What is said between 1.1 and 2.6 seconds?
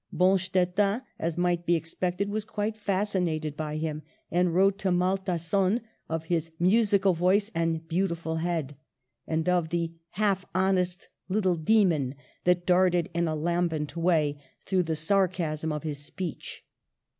as might be expected, was